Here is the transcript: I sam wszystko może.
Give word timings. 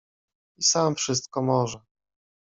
I 0.57 0.63
sam 0.63 0.95
wszystko 0.95 1.41
może. 1.43 1.79